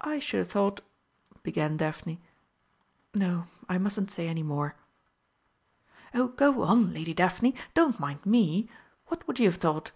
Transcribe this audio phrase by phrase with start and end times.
[0.00, 0.80] "I should have thought"
[1.44, 2.20] began Daphne;
[3.14, 4.74] "no, I mustn't say any more."
[6.12, 8.68] "Oh, go on, Lady Daphne, don't mind me!
[9.06, 9.92] What would you have thought?"